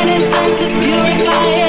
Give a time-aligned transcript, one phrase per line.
[0.00, 1.59] Finding senses purifying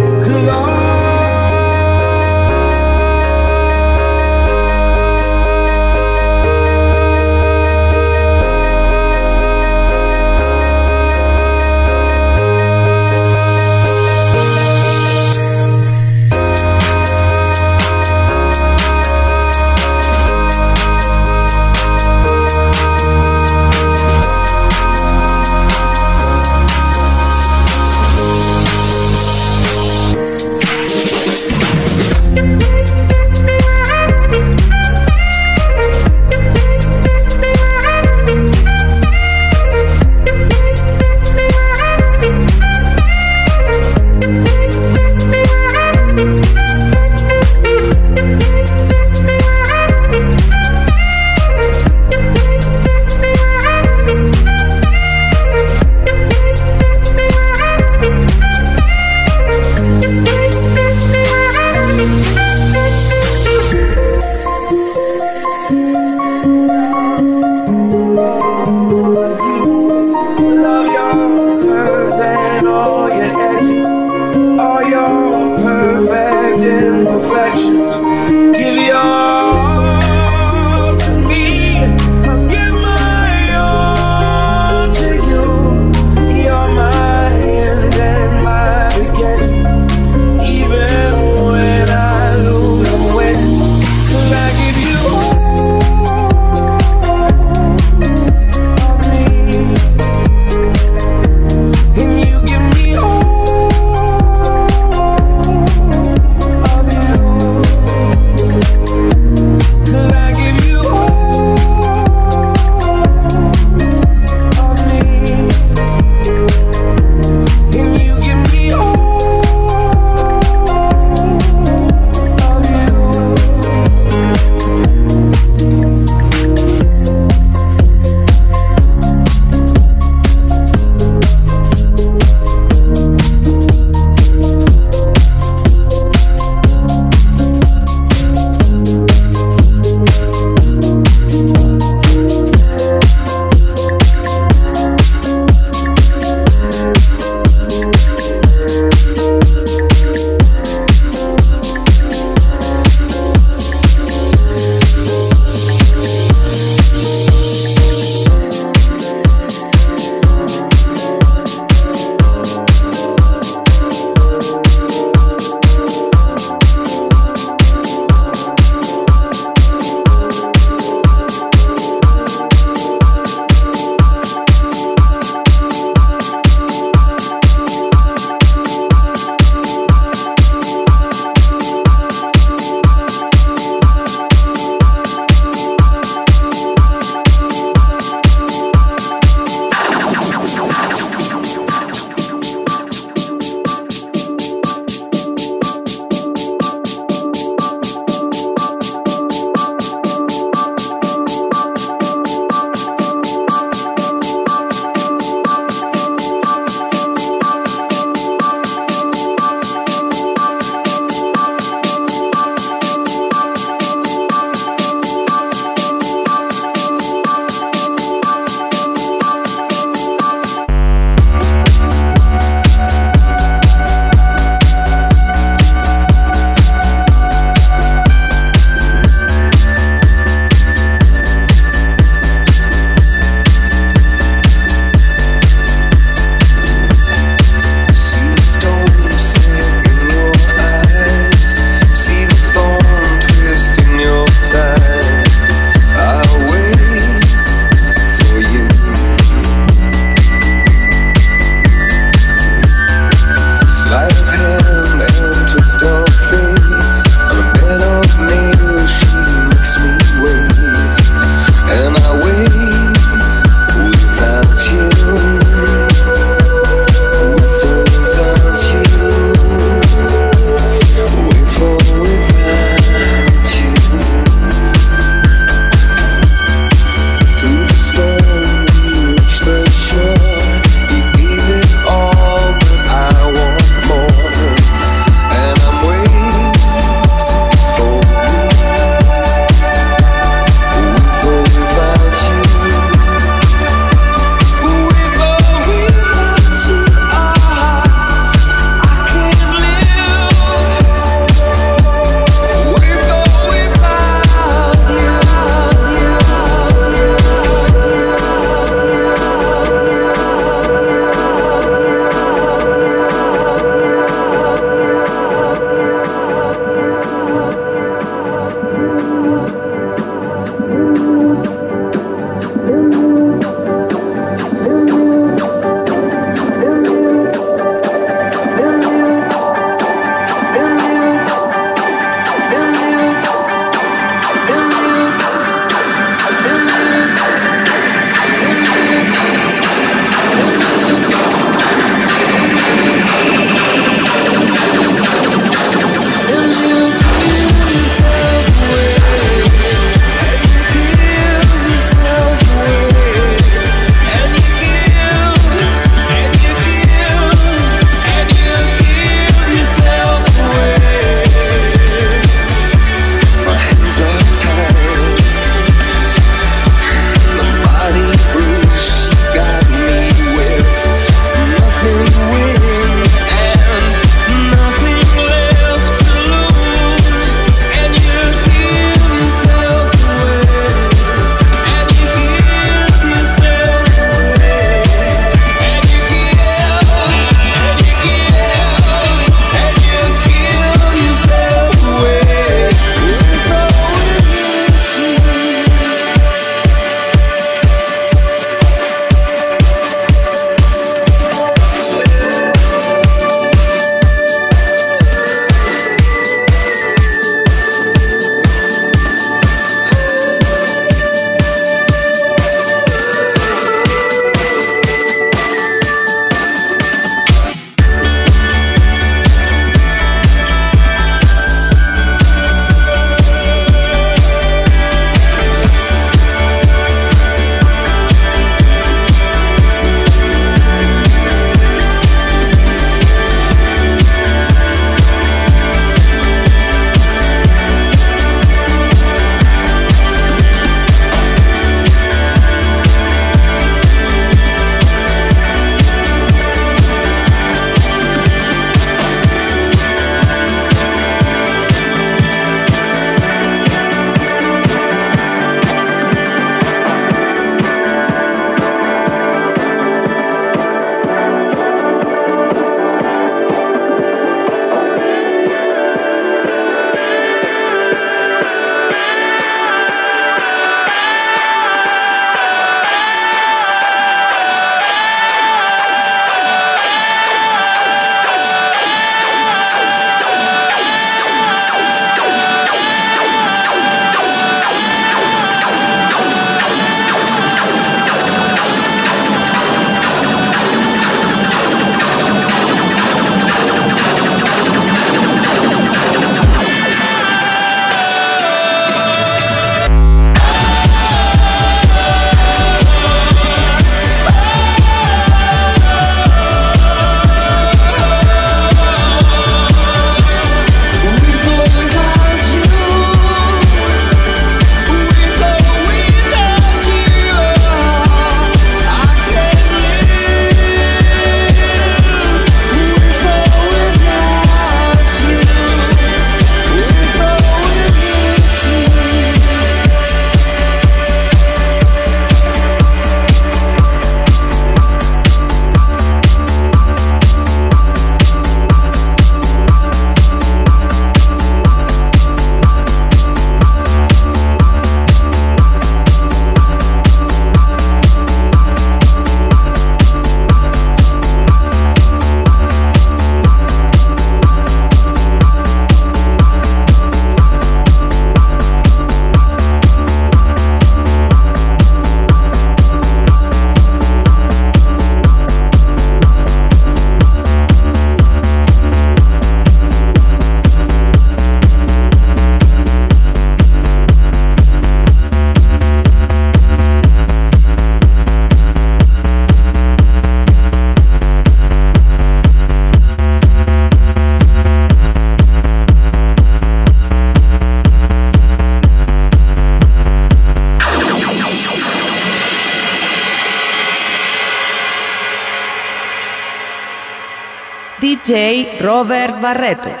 [598.81, 600.00] Robert Barreto.